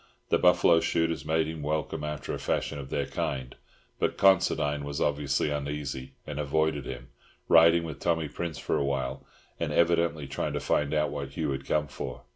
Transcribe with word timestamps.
The 0.29 0.39
buffalo 0.39 0.79
shooters 0.79 1.25
made 1.25 1.45
him 1.47 1.61
welcome 1.61 2.03
after 2.03 2.31
the 2.31 2.39
fashion 2.39 2.79
of 2.79 2.89
their 2.89 3.05
kind; 3.05 3.55
but 3.99 4.17
Considine 4.17 4.83
was 4.83 4.99
obviously 4.99 5.51
uneasy, 5.51 6.15
and 6.25 6.39
avoided 6.39 6.87
him, 6.87 7.09
riding 7.47 7.83
with 7.83 7.99
Tommy 7.99 8.27
Prince 8.27 8.57
for 8.57 8.77
a 8.77 8.83
while, 8.83 9.23
and 9.59 9.71
evidently 9.71 10.25
trying 10.25 10.53
to 10.53 10.59
find 10.59 10.91
out 10.95 11.11
what 11.11 11.33
Hugh 11.33 11.51
had 11.51 11.65
come 11.67 11.85
for. 11.87 12.23